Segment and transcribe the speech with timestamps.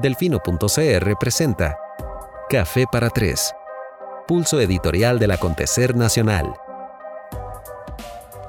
[0.00, 1.78] Delfino.cr presenta
[2.50, 3.54] Café para Tres,
[4.28, 6.52] pulso editorial del acontecer nacional.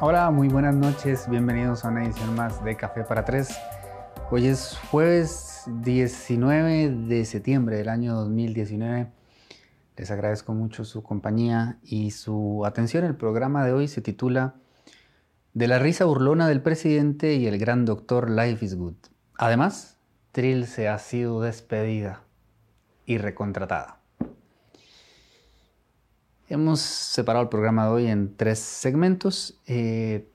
[0.01, 3.57] Hola, muy buenas noches, bienvenidos a una edición más de Café para Tres.
[4.29, 9.09] Hoy es jueves 19 de septiembre del año 2019.
[9.95, 13.05] Les agradezco mucho su compañía y su atención.
[13.05, 14.55] El programa de hoy se titula
[15.53, 18.95] De la risa burlona del presidente y el gran doctor Life is Good.
[19.37, 19.96] Además,
[20.37, 22.21] se ha sido despedida
[23.07, 23.97] y recontratada.
[26.47, 30.29] Hemos separado el programa de hoy en tres segmentos eh,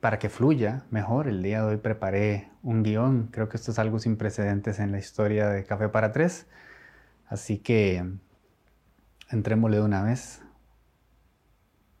[0.00, 1.28] para que fluya mejor.
[1.28, 3.28] El día de hoy preparé un guion.
[3.30, 6.48] Creo que esto es algo sin precedentes en la historia de Café para Tres.
[7.28, 8.04] Así que
[9.30, 10.42] entrémosle de una vez.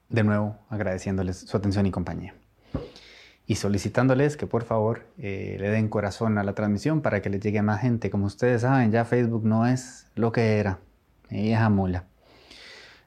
[0.08, 2.34] De nuevo, agradeciéndoles su atención y compañía
[3.46, 7.40] y solicitándoles que por favor eh, le den corazón a la transmisión para que le
[7.40, 8.10] llegue a más gente.
[8.10, 10.78] Como ustedes saben, ya Facebook no es lo que era,
[11.30, 12.04] vieja mula.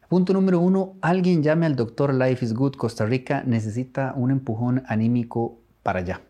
[0.10, 4.84] Punto número uno, alguien llame al doctor Life is Good Costa Rica, necesita un empujón
[4.88, 6.22] anímico para allá.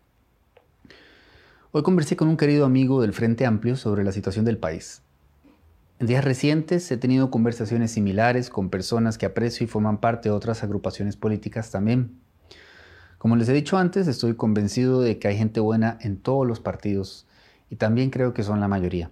[1.72, 5.02] Hoy conversé con un querido amigo del Frente Amplio sobre la situación del país.
[5.98, 10.34] En días recientes he tenido conversaciones similares con personas que aprecio y forman parte de
[10.34, 12.18] otras agrupaciones políticas también.
[13.18, 16.60] Como les he dicho antes, estoy convencido de que hay gente buena en todos los
[16.60, 17.26] partidos
[17.70, 19.10] y también creo que son la mayoría.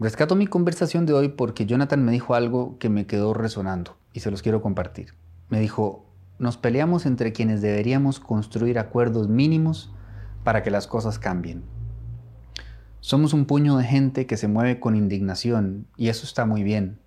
[0.00, 4.20] Rescato mi conversación de hoy porque Jonathan me dijo algo que me quedó resonando y
[4.20, 5.14] se los quiero compartir.
[5.48, 6.04] Me dijo,
[6.40, 9.92] nos peleamos entre quienes deberíamos construir acuerdos mínimos
[10.42, 11.62] para que las cosas cambien.
[12.98, 16.98] Somos un puño de gente que se mueve con indignación y eso está muy bien,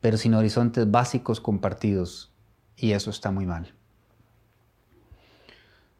[0.00, 2.32] pero sin horizontes básicos compartidos
[2.76, 3.75] y eso está muy mal.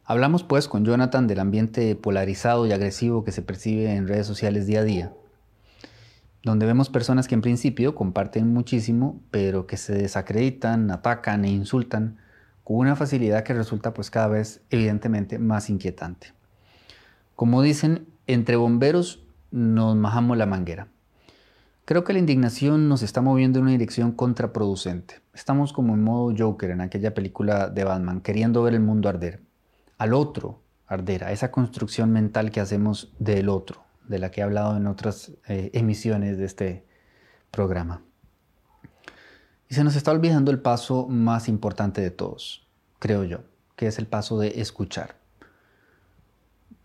[0.09, 4.65] Hablamos pues con Jonathan del ambiente polarizado y agresivo que se percibe en redes sociales
[4.69, 5.12] día a día,
[6.45, 12.19] donde vemos personas que en principio comparten muchísimo, pero que se desacreditan, atacan e insultan
[12.62, 16.34] con una facilidad que resulta pues cada vez evidentemente más inquietante.
[17.34, 20.87] Como dicen, entre bomberos nos majamos la manguera.
[21.84, 25.17] Creo que la indignación nos está moviendo en una dirección contraproducente.
[25.34, 29.46] Estamos como en modo Joker en aquella película de Batman, queriendo ver el mundo arder
[29.99, 34.45] al otro arder, a esa construcción mental que hacemos del otro, de la que he
[34.45, 36.87] hablado en otras eh, emisiones de este
[37.51, 38.03] programa.
[39.69, 42.69] Y se nos está olvidando el paso más importante de todos,
[42.99, 43.41] creo yo,
[43.75, 45.17] que es el paso de escuchar.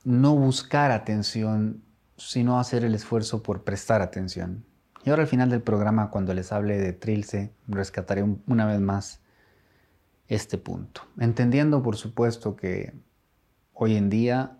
[0.04, 1.84] No buscar atención,
[2.18, 4.66] sino hacer el esfuerzo por prestar atención.
[5.04, 9.21] Y ahora al final del programa, cuando les hable de Trilce, rescataré una vez más
[10.31, 11.02] este punto.
[11.19, 12.94] Entendiendo, por supuesto, que
[13.74, 14.59] hoy en día,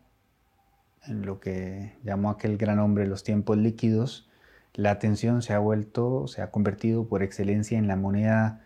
[1.07, 4.27] en lo que llamó aquel gran hombre los tiempos líquidos,
[4.73, 8.59] la atención se ha vuelto, se ha convertido por excelencia en la moneda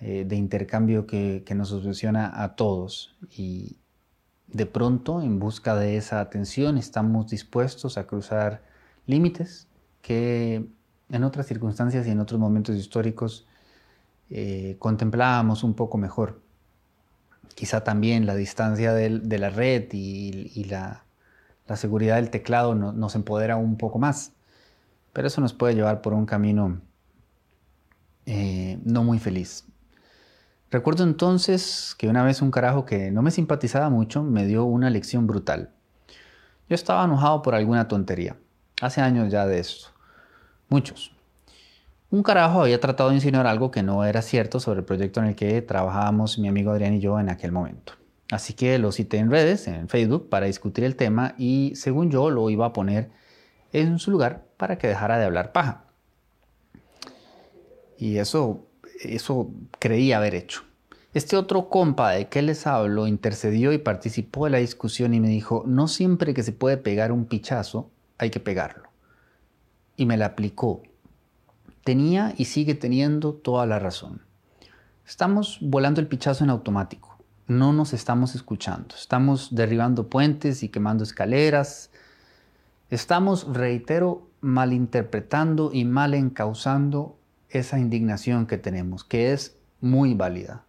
[0.00, 3.16] eh, de intercambio que, que nos obsesiona a todos.
[3.36, 3.76] Y
[4.46, 8.62] de pronto, en busca de esa atención, estamos dispuestos a cruzar
[9.06, 9.66] límites
[10.02, 10.68] que
[11.10, 13.47] en otras circunstancias y en otros momentos históricos
[14.30, 16.40] eh, contemplábamos un poco mejor.
[17.54, 21.04] Quizá también la distancia de la red y, la,
[21.74, 24.32] seguridad del teclado nos empodera un poco más,
[25.12, 26.80] pero eso nos puede llevar por un camino
[28.26, 29.64] eh, no muy feliz.
[30.70, 34.90] Recuerdo entonces que una vez un carajo que no me simpatizaba mucho me dio una
[34.90, 35.70] lección brutal.
[36.68, 38.36] Yo estaba enojado por alguna tontería.
[38.82, 39.88] Hace años ya de esto.
[40.68, 41.17] Muchos.
[42.10, 45.26] Un carajo había tratado de insinuar algo que no era cierto sobre el proyecto en
[45.26, 47.92] el que trabajábamos mi amigo Adrián y yo en aquel momento.
[48.30, 52.30] Así que lo cité en redes, en Facebook, para discutir el tema y según yo
[52.30, 53.10] lo iba a poner
[53.74, 55.84] en su lugar para que dejara de hablar paja.
[57.98, 58.66] Y eso,
[59.02, 60.62] eso creí haber hecho.
[61.12, 65.28] Este otro compa de que les hablo intercedió y participó de la discusión y me
[65.28, 68.88] dijo, no siempre que se puede pegar un pichazo, hay que pegarlo.
[69.96, 70.82] Y me la aplicó
[71.88, 74.20] tenía y sigue teniendo toda la razón.
[75.06, 77.16] Estamos volando el pichazo en automático.
[77.46, 78.94] No nos estamos escuchando.
[78.94, 81.90] Estamos derribando puentes y quemando escaleras.
[82.90, 87.16] Estamos, reitero, malinterpretando y mal encauzando
[87.48, 90.66] esa indignación que tenemos, que es muy válida,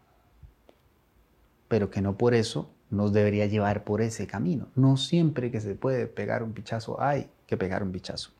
[1.68, 4.70] pero que no por eso nos debería llevar por ese camino.
[4.74, 8.39] No siempre que se puede pegar un pichazo hay que pegar un pichazo.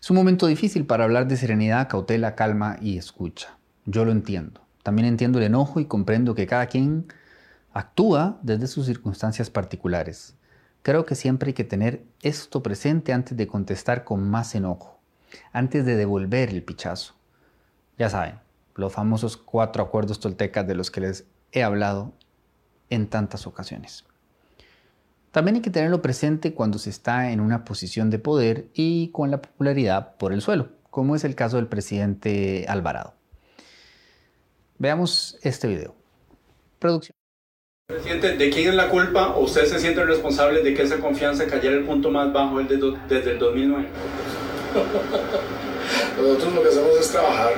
[0.00, 3.58] Es un momento difícil para hablar de serenidad, cautela, calma y escucha.
[3.84, 4.62] Yo lo entiendo.
[4.82, 7.12] También entiendo el enojo y comprendo que cada quien
[7.74, 10.36] actúa desde sus circunstancias particulares.
[10.82, 14.98] Creo que siempre hay que tener esto presente antes de contestar con más enojo,
[15.52, 17.14] antes de devolver el pichazo.
[17.98, 18.36] Ya saben,
[18.76, 22.14] los famosos cuatro acuerdos toltecas de los que les he hablado
[22.88, 24.06] en tantas ocasiones.
[25.30, 29.30] También hay que tenerlo presente cuando se está en una posición de poder y con
[29.30, 33.14] la popularidad por el suelo, como es el caso del presidente Alvarado.
[34.78, 35.94] Veamos este video.
[36.80, 37.14] Producción.
[37.86, 41.46] Presidente, ¿de quién es la culpa o usted se siente responsable de que esa confianza
[41.46, 43.88] cayera el punto más bajo desde el 2009?
[46.16, 47.52] Nosotros lo que hacemos es trabajar,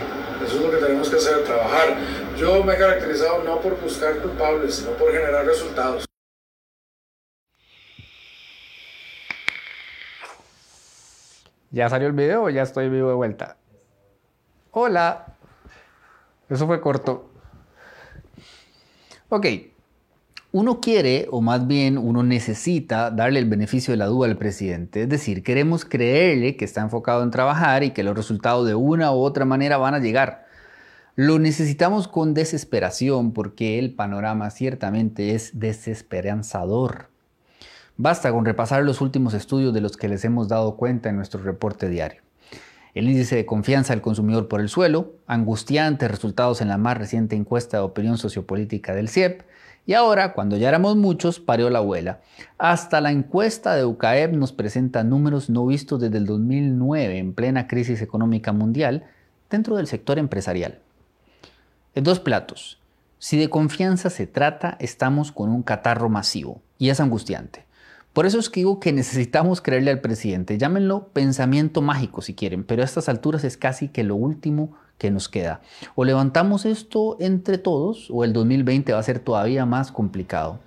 [0.44, 1.96] eso es lo que tenemos que hacer, trabajar.
[2.36, 6.06] Yo me he caracterizado no por buscar culpables, sino por generar resultados.
[11.72, 13.56] ¿Ya salió el video o ya estoy vivo de vuelta?
[14.70, 15.36] Hola.
[16.50, 17.30] Eso fue corto.
[19.30, 19.46] Ok,
[20.52, 25.04] uno quiere, o más bien uno necesita, darle el beneficio de la duda al presidente.
[25.04, 29.10] Es decir, queremos creerle que está enfocado en trabajar y que los resultados de una
[29.12, 30.44] u otra manera van a llegar.
[31.16, 37.11] Lo necesitamos con desesperación porque el panorama ciertamente es desesperanzador.
[37.96, 41.42] Basta con repasar los últimos estudios de los que les hemos dado cuenta en nuestro
[41.42, 42.22] reporte diario.
[42.94, 47.36] El índice de confianza del consumidor por el suelo, angustiantes resultados en la más reciente
[47.36, 49.42] encuesta de opinión sociopolítica del CIEP,
[49.84, 52.20] y ahora, cuando ya éramos muchos, parió la abuela.
[52.56, 57.66] Hasta la encuesta de UCAEP nos presenta números no vistos desde el 2009, en plena
[57.66, 59.04] crisis económica mundial,
[59.50, 60.78] dentro del sector empresarial.
[61.94, 62.80] En dos platos.
[63.18, 67.66] Si de confianza se trata, estamos con un catarro masivo, y es angustiante.
[68.12, 70.58] Por eso es que digo que necesitamos creerle al presidente.
[70.58, 75.10] Llámenlo pensamiento mágico si quieren, pero a estas alturas es casi que lo último que
[75.10, 75.62] nos queda.
[75.94, 80.60] O levantamos esto entre todos o el 2020 va a ser todavía más complicado.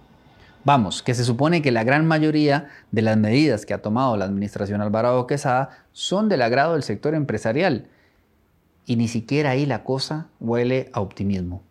[0.64, 4.26] Vamos, que se supone que la gran mayoría de las medidas que ha tomado la
[4.26, 7.88] administración Alvarado Quesada son del agrado del sector empresarial.
[8.88, 11.62] Y ni siquiera ahí la cosa huele a optimismo.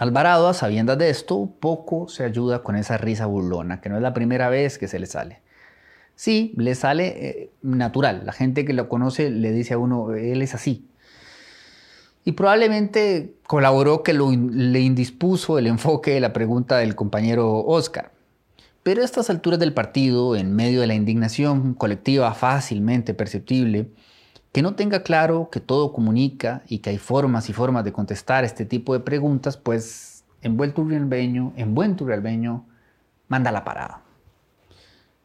[0.00, 4.02] Alvarado, a sabiendas de esto, poco se ayuda con esa risa burlona, que no es
[4.02, 5.42] la primera vez que se le sale.
[6.14, 8.22] Sí, le sale eh, natural.
[8.24, 10.90] La gente que lo conoce le dice a uno, él es así
[12.24, 18.12] y probablemente colaboró que le indispuso el enfoque de la pregunta del compañero Oscar.
[18.82, 23.88] Pero a estas alturas del partido, en medio de la indignación colectiva fácilmente perceptible,
[24.52, 28.44] que no tenga claro que todo comunica y que hay formas y formas de contestar
[28.44, 32.66] este tipo de preguntas, pues en buen turrialbeño, en buen turrialbeño,
[33.28, 34.02] manda la parada.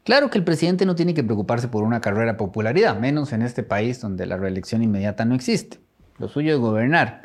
[0.04, 3.64] Claro que el presidente no tiene que preocuparse por una carrera popularidad, menos en este
[3.64, 5.80] país donde la reelección inmediata no existe
[6.18, 7.24] lo suyo es gobernar.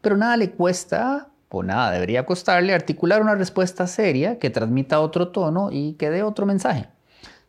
[0.00, 5.28] Pero nada le cuesta, o nada debería costarle, articular una respuesta seria que transmita otro
[5.28, 6.88] tono y que dé otro mensaje,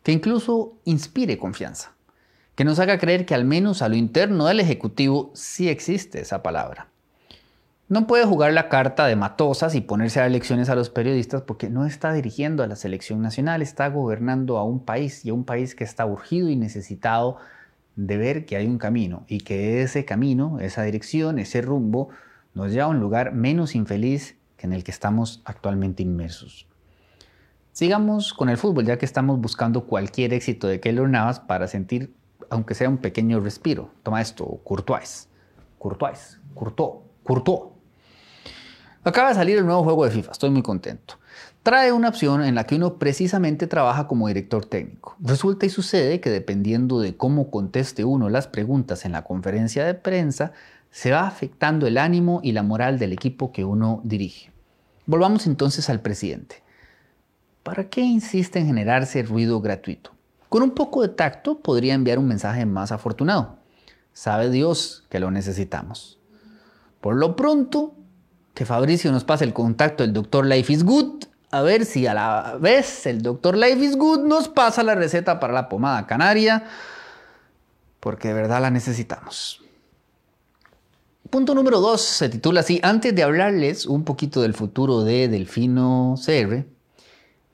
[0.03, 1.93] que incluso inspire confianza,
[2.57, 6.41] que nos haga creer que al menos a lo interno del Ejecutivo sí existe esa
[6.41, 6.87] palabra.
[7.87, 11.43] No puede jugar la carta de matosas y ponerse a dar lecciones a los periodistas
[11.43, 15.35] porque no está dirigiendo a la selección nacional, está gobernando a un país y a
[15.35, 17.37] un país que está urgido y necesitado
[17.95, 22.09] de ver que hay un camino y que ese camino, esa dirección, ese rumbo,
[22.55, 26.67] nos lleva a un lugar menos infeliz que en el que estamos actualmente inmersos.
[27.71, 32.16] Sigamos con el fútbol, ya que estamos buscando cualquier éxito de Keylor Navas para sentir,
[32.49, 33.89] aunque sea un pequeño respiro.
[34.03, 35.29] Toma esto, Courtois.
[35.77, 37.61] Courtois, Courtois, Courtois.
[39.03, 41.17] Acaba de salir el nuevo juego de FIFA, estoy muy contento
[41.67, 45.17] trae una opción en la que uno precisamente trabaja como director técnico.
[45.19, 49.93] Resulta y sucede que dependiendo de cómo conteste uno las preguntas en la conferencia de
[49.93, 50.53] prensa,
[50.91, 54.49] se va afectando el ánimo y la moral del equipo que uno dirige.
[55.07, 56.63] Volvamos entonces al presidente.
[57.63, 60.11] ¿Para qué insiste en generarse ruido gratuito?
[60.49, 63.57] Con un poco de tacto podría enviar un mensaje más afortunado.
[64.13, 66.19] Sabe Dios que lo necesitamos.
[67.01, 67.93] Por lo pronto,
[68.53, 72.13] que Fabricio nos pase el contacto del doctor Life is Good a ver si a
[72.13, 76.65] la vez el doctor Life is Good nos pasa la receta para la pomada canaria,
[77.99, 79.61] porque de verdad la necesitamos.
[81.29, 86.15] Punto número 2 se titula así, antes de hablarles un poquito del futuro de Delfino
[86.23, 86.65] CR,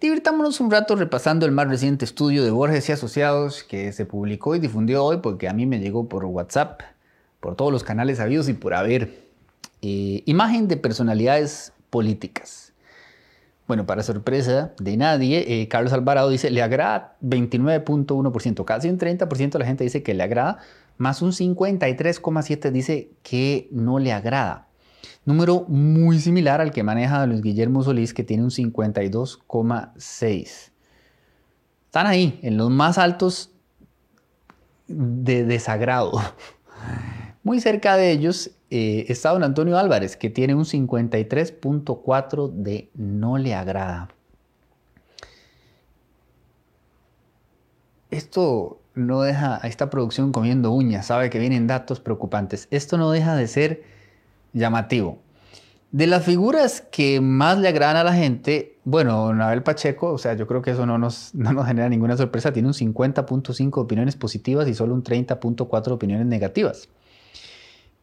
[0.04, 4.54] divirtámonos un rato repasando el más reciente estudio de Borges y Asociados que se publicó
[4.54, 6.82] y difundió hoy porque a mí me llegó por WhatsApp,
[7.40, 9.24] por todos los canales habidos y por haber.
[9.82, 12.74] Eh, imagen de personalidades políticas.
[13.66, 19.52] Bueno, para sorpresa de nadie, eh, Carlos Alvarado dice, le agrada 29.1%, casi un 30%
[19.52, 20.58] de la gente dice que le agrada,
[20.98, 24.68] más un 53,7% dice que no le agrada.
[25.26, 30.72] Número muy similar al que maneja Luis Guillermo Solís, que tiene un 52,6%.
[31.86, 33.52] Están ahí, en los más altos
[34.88, 36.14] de desagrado.
[37.44, 43.38] Muy cerca de ellos eh, está don Antonio Álvarez, que tiene un 53.4 de no
[43.38, 44.10] le agrada.
[48.10, 52.68] Esto no deja a esta producción comiendo uñas, sabe que vienen datos preocupantes.
[52.72, 53.84] Esto no deja de ser
[54.54, 55.20] llamativo.
[55.92, 60.34] De las figuras que más le agradan a la gente, bueno, Nabel Pacheco, o sea,
[60.34, 64.16] yo creo que eso no nos, no nos genera ninguna sorpresa, tiene un 50.5 opiniones
[64.16, 66.90] positivas y solo un 30.4 opiniones negativas.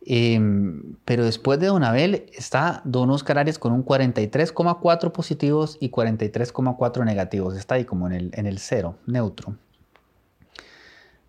[0.06, 5.90] Em, pero después de Don Abel está Don Oscar Arias con un 43,4 positivos y
[5.90, 7.56] 43,4 negativos.
[7.56, 9.56] Está ahí como en el, en el cero, neutro.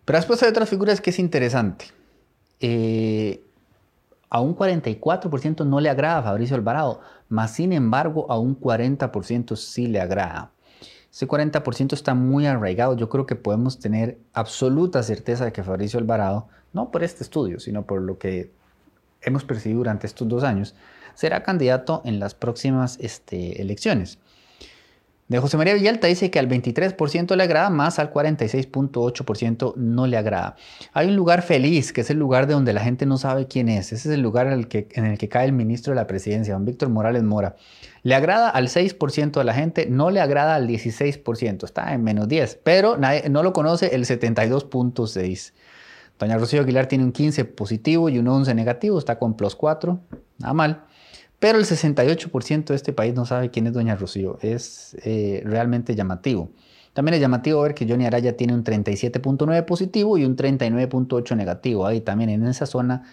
[0.06, 1.86] Pero después hay otras figuras que es interesante.
[2.60, 3.44] Eh,
[4.32, 9.58] a un 44% no le agrada a Fabricio Alvarado, más sin embargo a un 40%
[9.58, 10.52] sí le agrada.
[11.12, 12.96] Ese 40% está muy arraigado.
[12.96, 17.60] Yo creo que podemos tener absoluta certeza de que Fabricio Alvarado, no por este estudio,
[17.60, 18.52] sino por lo que
[19.22, 20.76] hemos percibido durante estos dos años,
[21.14, 24.18] será candidato en las próximas este, elecciones.
[25.32, 30.18] De José María Villalta dice que al 23% le agrada, más al 46.8% no le
[30.18, 30.58] agrada.
[30.92, 33.70] Hay un lugar feliz, que es el lugar de donde la gente no sabe quién
[33.70, 33.94] es.
[33.94, 36.90] Ese es el lugar en el que, cae el ministro de la presidencia, don Víctor
[36.90, 37.56] Morales Mora.
[38.04, 42.28] Le agrada al 6% de la gente, no le agrada al 16%, está en menos
[42.28, 45.54] 10, pero nadie, no lo conoce el 72.6%.
[46.20, 49.98] Doña Rocío Aguilar tiene un 15 positivo y un 11 negativo, está con plus 4,
[50.40, 50.84] nada mal.
[51.42, 54.38] Pero el 68% de este país no sabe quién es Doña Rocío.
[54.42, 56.52] Es eh, realmente llamativo.
[56.94, 61.88] También es llamativo ver que Johnny Araya tiene un 37.9 positivo y un 39.8 negativo.
[61.88, 63.06] Ahí también en esa zona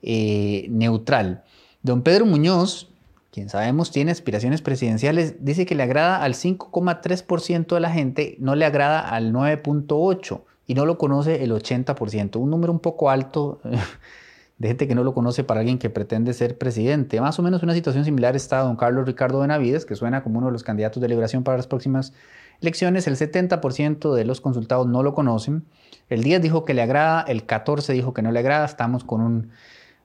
[0.00, 1.44] eh, neutral.
[1.82, 2.88] Don Pedro Muñoz,
[3.30, 8.54] quien sabemos tiene aspiraciones presidenciales, dice que le agrada al 5,3% de la gente, no
[8.54, 13.60] le agrada al 9.8% y no lo conoce el 80%, un número un poco alto
[14.62, 17.20] de gente que no lo conoce para alguien que pretende ser presidente.
[17.20, 20.46] Más o menos una situación similar está don Carlos Ricardo Benavides, que suena como uno
[20.46, 22.12] de los candidatos de liberación para las próximas
[22.60, 23.08] elecciones.
[23.08, 25.64] El 70% de los consultados no lo conocen.
[26.08, 29.20] El 10 dijo que le agrada, el 14 dijo que no le agrada, estamos con
[29.20, 29.50] un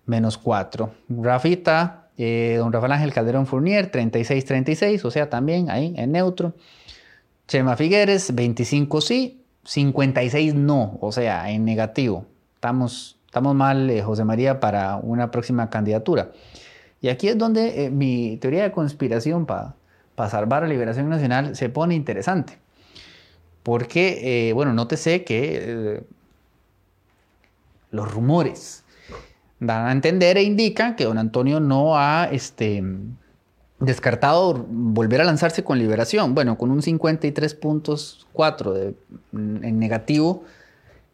[0.07, 0.89] menos 4.
[1.07, 6.55] Rafita, eh, don Rafael Ángel Calderón Fournier, 36-36, o sea, también ahí en neutro.
[7.47, 12.25] Chema Figueres, 25 sí, 56 no, o sea, en negativo.
[12.55, 16.31] Estamos, estamos mal, eh, José María, para una próxima candidatura.
[17.01, 19.75] Y aquí es donde eh, mi teoría de conspiración para
[20.27, 22.57] salvar a Liberación Nacional se pone interesante.
[23.61, 26.01] Porque, eh, bueno, nótese que
[27.91, 28.83] los rumores
[29.59, 32.83] dan a entender e indican que don Antonio no ha este,
[33.79, 36.33] descartado volver a lanzarse con Liberación.
[36.33, 38.95] Bueno, con un 53.4
[39.33, 40.43] en negativo,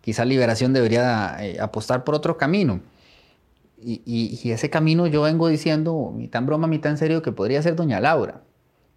[0.04, 2.82] quizá Liberación debería eh, apostar por otro camino.
[3.86, 7.76] Y, ese camino yo vengo diciendo, mi tan broma, mi tan serio, que podría ser
[7.76, 8.42] Doña Laura.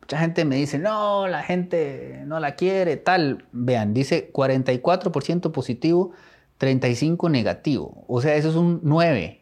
[0.00, 3.46] Mucha gente me dice, no, la gente no la quiere, tal.
[3.50, 6.12] Vean, dice 44% positivo,
[6.60, 8.04] 35% negativo.
[8.06, 9.40] O sea, eso es un 9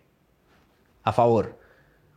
[1.03, 1.59] a favor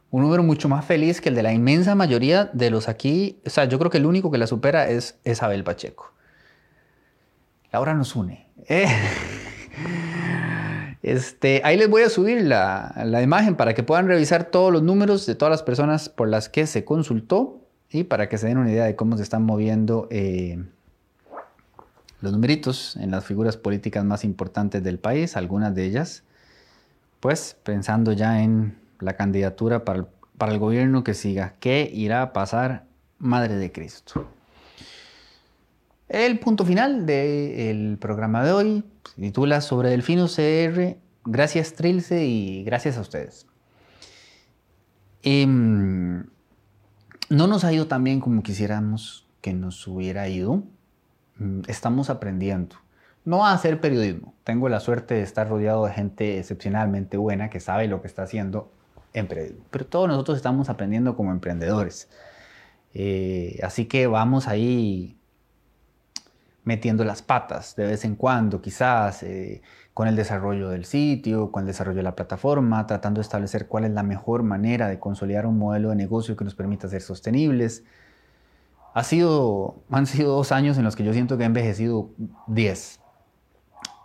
[0.10, 3.39] un número mucho más feliz que el de la inmensa mayoría de los aquí.
[3.46, 6.13] O sea, yo creo que el único que la supera es, Isabel Pacheco.
[7.77, 8.48] Laura nos une.
[8.67, 8.88] Eh.
[11.03, 15.27] Este, ahí les voy a subir la, imagen para que puedan revisar todos los números
[15.27, 18.72] de todas las personas por las que se consultó y para que se den una
[18.72, 20.65] idea de cómo se están moviendo eh,
[22.19, 26.24] los numeritos en las figuras políticas más importantes del país, algunas de ellas,
[27.19, 30.07] pues pensando ya en la candidatura para
[30.51, 31.53] el, gobierno que siga.
[31.60, 32.86] ¿Qué irá a pasar,
[33.19, 34.27] Madre de Cristo?
[36.10, 38.84] El punto final del programa de hoy
[39.16, 40.98] se titula Sobre Delfino CR.
[41.26, 43.48] Gracias Trilce y gracias a ustedes.
[45.24, 46.26] Em,
[47.30, 50.64] no nos ha ido tan bien como quisiéramos que nos hubiera ido.
[51.38, 52.78] Mm, estamos aprendiendo.
[53.26, 54.34] No a hacer periodismo.
[54.44, 58.24] Tengo la suerte de estar rodeado de gente excepcionalmente buena que sabe lo que está
[58.24, 58.72] haciendo
[59.26, 62.10] pero todos nosotros estamos aprendiendo como emprendedores.
[62.94, 65.17] Eh, así que vamos ahí
[66.68, 69.62] metiendo las patas de vez en cuando, quizás eh,
[69.94, 73.86] con el desarrollo del sitio, con el desarrollo de la plataforma, tratando de establecer cuál
[73.86, 77.86] es la mejor manera de consolidar un modelo de negocio que nos permita ser sostenibles.
[78.94, 82.10] Ha sido, han sido dos años en los que yo siento que he envejecido
[82.48, 83.00] 10.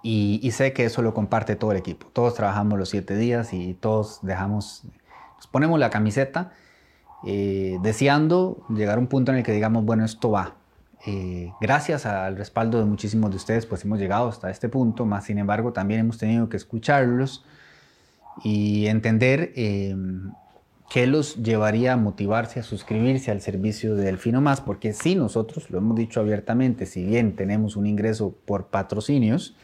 [0.05, 2.07] Y, sé que eso lo comparte todo el equipo.
[2.13, 4.85] Todos trabajamos los siete días y todos dejamos,
[5.51, 6.53] ponemos la camiseta
[7.25, 10.62] eh, deseando llegar a un punto en el que digamos, bueno, esto va.
[11.07, 15.25] Eh, gracias al respaldo de muchísimos de ustedes, pues hemos llegado hasta este punto, más
[15.25, 17.45] sin embargo también hemos tenido que escucharlos
[18.45, 19.97] y entender eh,
[20.91, 25.71] qué los llevaría a motivarse a suscribirse al servicio de Delfino Más, porque si nosotros,
[25.71, 29.57] lo hemos dicho abiertamente, si bien tenemos un ingreso por patrocinios,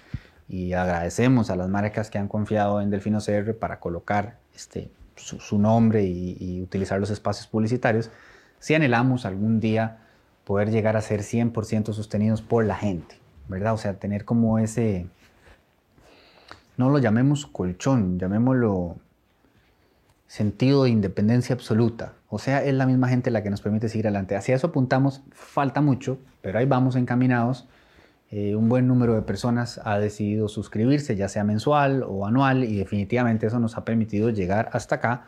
[0.49, 5.59] y agradecemos a las marcas que han confiado en Delfino CR para colocar este, su,
[5.59, 8.11] nombre y, utilizar los espacios publicitarios,
[8.59, 9.99] si anhelamos algún día
[10.49, 13.17] poder llegar a ser 100% sostenidos por la gente,
[13.49, 13.75] ¿verdad?
[13.75, 15.07] O sea, tener como ese,
[16.79, 18.97] no lo llamemos colchón, llamémoslo
[20.27, 22.15] sentido de independencia absoluta.
[22.31, 24.37] O sea, es la misma gente la que nos permite seguir adelante.
[24.37, 27.69] Hacia eso apuntamos, falta mucho, pero ahí vamos encaminados.
[28.31, 32.79] Eh, un buen número de personas ha decidido suscribirse, ya sea mensual o anual, y
[32.79, 35.27] definitivamente eso nos ha permitido llegar hasta acá,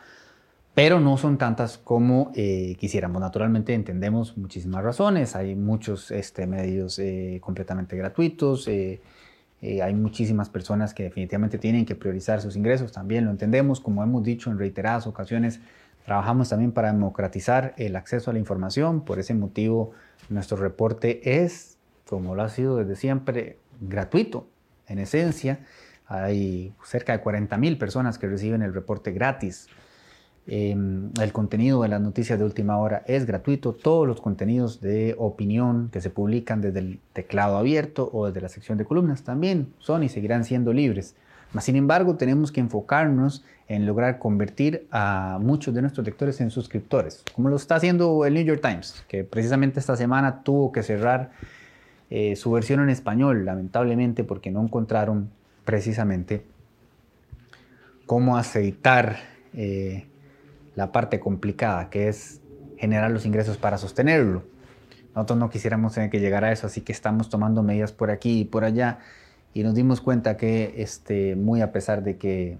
[0.74, 3.20] pero no son tantas como eh, quisiéramos.
[3.20, 11.02] Naturalmente entendemos muchísimas razones, hay muchos este, medios eh, completamente gratuitos, hay muchísimas personas que
[11.02, 15.60] definitivamente tienen que priorizar sus ingresos, también lo entendemos, como hemos dicho en reiteradas ocasiones,
[16.06, 19.90] trabajamos también para democratizar el acceso a la información, por ese motivo
[20.30, 21.76] nuestro reporte es
[22.10, 24.48] como lo ha sido desde siempre, gratuito.
[24.88, 25.60] En esencia,
[26.06, 29.68] hay cerca de 40.000 personas que reciben el reporte gratis.
[30.46, 33.72] Em, el contenido de las noticias de última hora es gratuito.
[33.72, 38.48] Todos los contenidos de opinión que se publican desde el teclado abierto o desde la
[38.48, 41.14] sección de columnas también son y seguirán siendo libres.
[41.52, 46.50] Mas, sin embargo, tenemos que enfocarnos en lograr convertir a muchos de nuestros lectores en
[46.50, 50.82] suscriptores, como lo está haciendo el New York Times, que precisamente esta semana tuvo que
[50.82, 51.30] cerrar
[52.10, 55.30] eh, su versión en español, lamentablemente, porque no encontraron
[55.64, 56.44] precisamente
[58.06, 59.18] cómo aceitar
[59.54, 60.06] eh,
[60.74, 62.40] la parte complicada, que es
[62.76, 64.42] generar los ingresos para sostenerlo.
[65.14, 68.40] Nosotros no quisiéramos tener que llegar a eso, así que estamos tomando medidas por aquí
[68.40, 68.98] y por allá
[69.52, 72.58] y nos dimos cuenta que, este, muy a pesar de que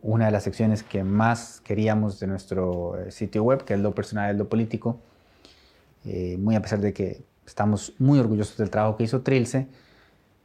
[0.00, 3.94] una de las secciones que más queríamos de nuestro eh, sitio web, que es lo
[3.94, 5.00] personal y lo político,
[6.38, 9.66] muy a pesar de que estamos muy orgullosos del trabajo que hizo Trilce,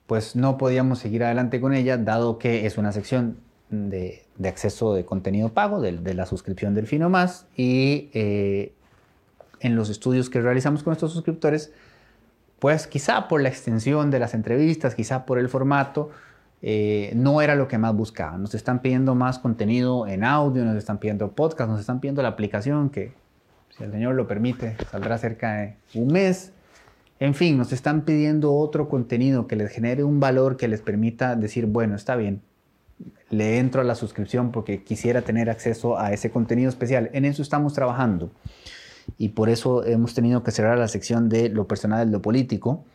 [0.08, 3.38] pues no podíamos seguir adelante con ella, dado que es una sección
[3.73, 8.73] de, acceso de contenido pago, de, la suscripción del Fino Más, y eh,
[9.59, 11.71] en los estudios que realizamos con nuestros suscriptores,
[12.59, 16.12] pues quizá por la extensión de las entrevistas, quizá por el formato,
[16.62, 18.41] eh, no era lo que más buscaban.
[18.41, 22.29] Nos están pidiendo más contenido en audio, nos están pidiendo podcast, nos están pidiendo la
[22.29, 23.13] aplicación que,
[23.77, 26.53] si el Señor lo permite, saldrá cerca de un mes.
[27.19, 31.36] En fin, nos están pidiendo otro contenido que les genere un valor que les permita
[31.36, 32.41] decir, bueno, está bien,
[33.29, 37.10] le entro a la suscripción porque quisiera tener acceso a ese contenido especial.
[37.13, 38.32] En eso estamos trabajando.
[39.17, 42.86] Y por eso hemos tenido que cerrar la sección de lo personal, lo político.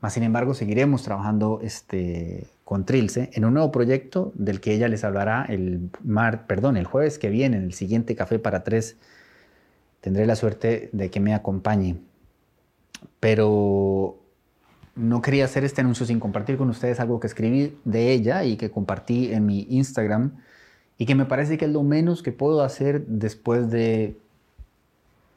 [0.00, 4.88] Más sin embargo, seguiremos trabajando este, con Trilce en un nuevo proyecto del que ella
[4.88, 8.96] les hablará el, mar, perdón, el jueves que viene, en el siguiente Café para Tres.
[10.00, 11.96] Tendré la suerte de que me acompañe
[13.20, 14.18] pero
[14.96, 18.56] no quería hacer este anuncio sin compartir con ustedes algo que escribí de ella y
[18.56, 20.32] que compartí en mi Instagram
[20.98, 24.16] y que me parece que es lo menos que puedo hacer después de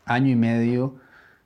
[0.05, 0.95] año y medio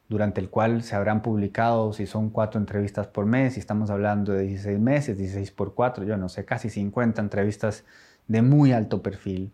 [0.10, 4.34] durante el cual se habrán publicado, si son cuatro entrevistas por mes, si estamos hablando
[4.34, 7.86] de 16 meses, 16 por 4, yo no sé, casi 50 entrevistas
[8.28, 9.52] de muy alto perfil,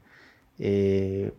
[0.58, 1.32] eh,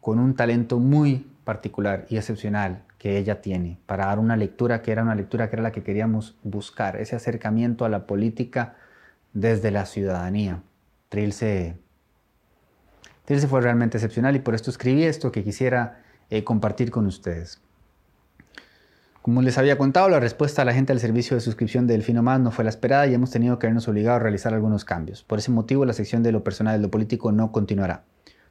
[0.00, 4.90] con un talento muy particular y excepcional que ella tiene para dar una lectura que
[4.90, 8.76] era una lectura que era la que queríamos buscar, ese acercamiento a la política
[9.34, 10.62] desde la ciudadanía.
[11.10, 11.76] Trilce,
[13.26, 17.60] Trilce fue realmente excepcional y por esto escribí esto que quisiera eh, compartir con ustedes.
[19.20, 22.22] Como les había contado, la respuesta a la gente al servicio de suscripción de Delfino
[22.22, 25.24] Más no fue la esperada y hemos tenido que vernos obligados a realizar algunos cambios.
[25.24, 28.04] Por ese motivo, la sección de lo personal y lo político no continuará.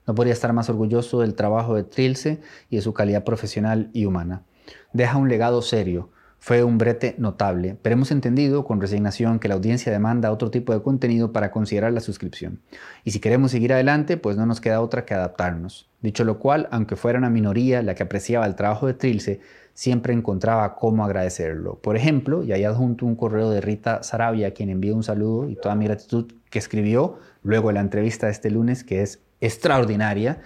[0.08, 4.06] No podría estar más orgulloso del trabajo de Trilce y de su calidad profesional y
[4.06, 4.44] humana.
[4.92, 6.10] Deja un legado serio.
[6.39, 10.74] Fue un brete notable, pero hemos entendido con resignación que la audiencia demanda otro tipo
[10.74, 12.60] de contenido para considerar la suscripción.
[13.06, 15.89] Y si queremos seguir adelante, pues no nos queda otra que adaptarnos.
[16.02, 19.39] Dicho lo cual, aunque fuera una minoría la que apreciaba el trabajo de Trilce,
[19.74, 21.80] siempre encontraba cómo agradecerlo.
[21.80, 25.56] Por ejemplo, y ahí adjunto un correo de Rita Sarabia, quien envió un saludo y
[25.56, 30.41] toda mi gratitud que escribió luego de la entrevista de este lunes, que es extraordinaria,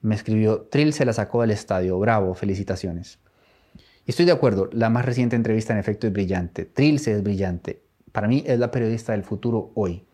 [0.00, 3.18] me escribió, Trill se la sacó del estadio, bravo, felicitaciones.
[4.04, 7.82] Y estoy de acuerdo, la más reciente entrevista en efecto es brillante, Trilce es brillante,
[8.10, 10.04] para mí es la periodista del futuro hoy.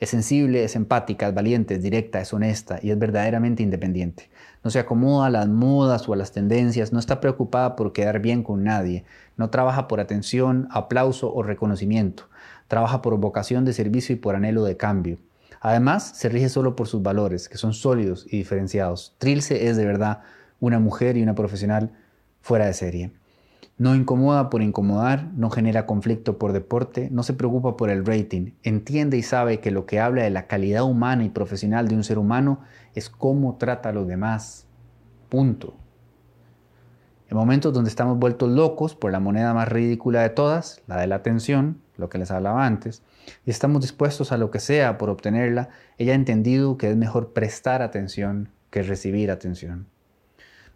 [0.00, 4.30] Es sensible, es empática, es valiente, es directa, es honesta y es verdaderamente independiente.
[4.64, 8.20] No se acomoda a las modas o a las tendencias, no está preocupada por quedar
[8.20, 9.04] bien con nadie,
[9.36, 12.28] no trabaja por atención, aplauso o reconocimiento,
[12.68, 15.18] trabaja por vocación de servicio y por anhelo de cambio.
[15.60, 19.14] Además, se rige solo por sus valores, que son sólidos y diferenciados.
[19.18, 20.20] Trilce es de verdad
[20.60, 21.92] una mujer y una profesional
[22.40, 23.12] fuera de serie.
[23.78, 28.52] No incomoda por incomodar, no genera conflicto por deporte, no se preocupa por el rating,
[28.62, 32.02] entiende y sabe que lo que habla de la calidad humana y profesional de un
[32.02, 32.60] ser humano
[32.94, 34.66] es cómo trata a los demás.
[35.28, 35.74] Punto.
[37.28, 41.08] En momentos donde estamos vueltos locos por la moneda más ridícula de todas, la de
[41.08, 43.02] la atención, lo que les hablaba antes,
[43.44, 47.32] y estamos dispuestos a lo que sea por obtenerla, ella ha entendido que es mejor
[47.32, 49.86] prestar atención que recibir atención.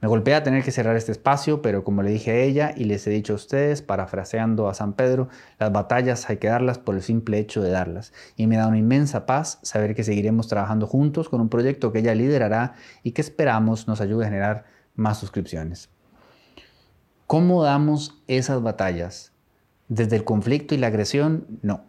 [0.01, 3.07] Me golpea tener que cerrar este espacio, pero como le dije a ella y les
[3.07, 5.29] he dicho a ustedes, parafraseando a San Pedro,
[5.59, 8.15] las batallas hay que darlas por el simple hecho de darlas.
[8.35, 11.99] Y me da una inmensa paz saber que seguiremos trabajando juntos con un proyecto que
[11.99, 15.91] ella liderará y que esperamos nos ayude a generar más suscripciones.
[17.27, 19.30] ¿Cómo damos esas batallas?
[19.91, 21.47] ¿Desde el conflicto y la agresión?
[21.63, 21.81] No.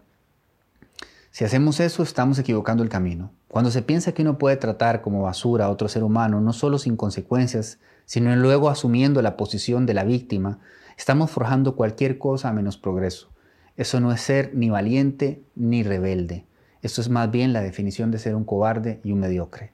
[1.29, 3.29] Si hacemos eso, estamos equivocando el camino.
[3.47, 6.79] Cuando se piensa que uno puede tratar como basura a otro ser humano, no solo
[6.79, 10.57] sin consecuencias, sino luego asumiendo la posición de la víctima,
[10.97, 13.29] estamos forjando cualquier cosa menos progreso.
[13.77, 16.43] Eso no es ser ni valiente ni rebelde.
[16.81, 19.73] Esto es más bien la definición de ser un cobarde y un mediocre.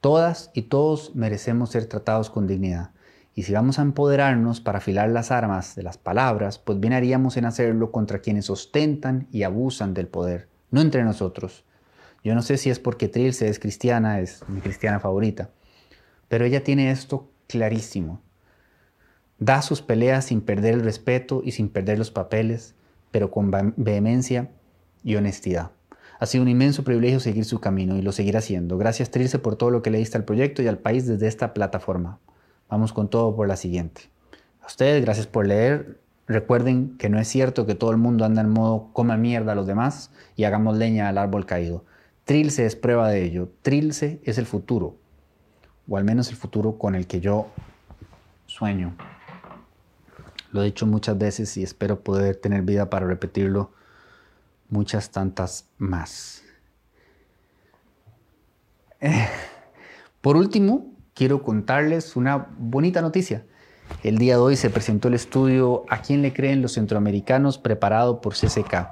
[0.00, 2.92] Todas y todos merecemos ser tratados con dignidad.
[3.34, 7.36] Y si vamos a empoderarnos para afilar las armas de las palabras, pues bien haríamos
[7.36, 11.64] en hacerlo contra quienes ostentan y abusan del poder, no entre nosotros.
[12.22, 15.50] Yo no sé si es porque Trilce es cristiana, es mi cristiana favorita,
[16.28, 18.20] pero ella tiene esto clarísimo.
[19.38, 22.76] Da sus peleas sin perder el respeto y sin perder los papeles,
[23.10, 24.50] pero con vehemencia
[25.02, 25.72] y honestidad.
[26.20, 28.78] Ha sido un inmenso privilegio seguir su camino y lo seguirá haciendo.
[28.78, 31.52] Gracias Trilce por todo lo que le diste al proyecto y al país desde esta
[31.52, 32.20] plataforma.
[32.68, 34.02] Vamos con todo por la siguiente.
[34.62, 36.00] A ustedes, gracias por leer.
[36.26, 39.54] Recuerden que no es cierto que todo el mundo anda en modo coma mierda a
[39.54, 41.84] los demás y hagamos leña al árbol caído.
[42.24, 43.50] Trilce es prueba de ello.
[43.62, 44.96] Trilce es el futuro
[45.88, 47.48] o al menos el futuro con el que yo
[48.46, 48.94] sueño.
[50.52, 53.72] Lo he dicho muchas veces y espero poder tener vida para repetirlo
[54.68, 56.42] muchas tantas más.
[60.20, 63.44] Por último, quiero contarles una bonita noticia.
[64.02, 67.58] El día de hoy se presentó el estudio ¿A quién le creen los centroamericanos?
[67.58, 68.88] preparado por CCK.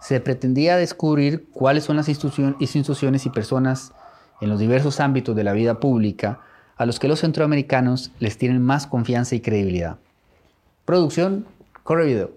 [0.00, 3.92] Se pretendía descubrir cuáles son las instituciones y personas
[4.40, 6.40] en los diversos ámbitos de la vida pública
[6.76, 9.98] a los que los centroamericanos les tienen más confianza y credibilidad.
[10.84, 11.46] Producción,
[11.84, 12.30] corre video.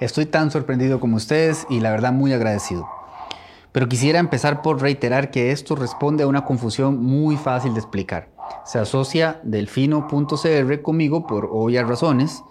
[0.00, 2.88] Estoy tan sorprendido como ustedes y la verdad muy agradecido.
[3.72, 8.28] Pero quisiera empezar por reiterar que esto responde a una confusión muy fácil de explicar.
[8.64, 12.44] Se asocia delfino.cr conmigo por obvias razones,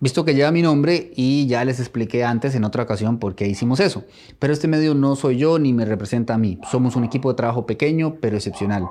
[0.00, 3.46] visto que lleva mi nombre y ya les expliqué antes en otra ocasión por qué
[3.46, 4.04] hicimos eso.
[4.38, 6.58] Pero este medio no soy yo ni me representa a mí.
[6.68, 8.88] Somos un equipo de trabajo pequeño pero excepcional.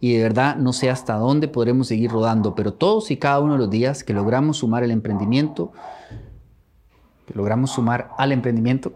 [0.00, 3.54] Y de verdad no sé hasta dónde podremos seguir rodando, pero todos y cada uno
[3.54, 5.72] de los días que logramos sumar el emprendimiento,
[7.34, 8.92] logramos sumar al emprendimiento,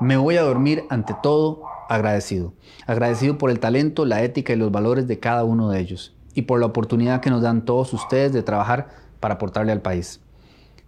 [0.00, 2.52] me voy a dormir ante todo agradecido.
[2.86, 6.42] Agradecido por el talento, la ética y los valores de cada uno de ellos y
[6.42, 8.88] por la oportunidad que nos dan todos ustedes de trabajar
[9.20, 10.20] para aportarle al país.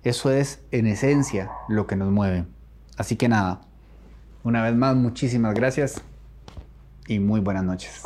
[0.02, 2.44] Eso es en esencia lo que nos mueve.
[2.96, 3.62] Así que nada,
[4.42, 6.02] una vez más muchísimas gracias
[7.06, 8.02] y muy buenas noches.